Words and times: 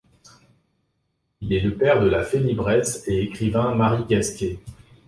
Il 1.41 1.53
est 1.53 1.59
le 1.59 1.75
père 1.77 2.01
de 2.01 2.09
la 2.09 2.23
félibresse 2.23 3.07
et 3.07 3.19
écrivain 3.21 3.75
Marie 3.75 4.05
Gasquet. 4.05 4.57